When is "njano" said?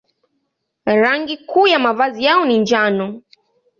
2.59-3.21